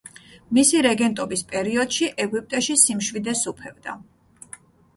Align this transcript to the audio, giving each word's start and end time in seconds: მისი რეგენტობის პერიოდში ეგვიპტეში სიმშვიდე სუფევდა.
მისი 0.57 0.79
რეგენტობის 0.85 1.43
პერიოდში 1.51 2.09
ეგვიპტეში 2.25 2.79
სიმშვიდე 2.85 3.39
სუფევდა. 3.45 3.97